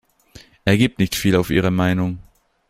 Er 0.65 0.77
gibt 0.77 0.97
nicht 0.97 1.13
viel 1.13 1.35
auf 1.35 1.51
ihre 1.51 1.69
Meinung. 1.69 2.17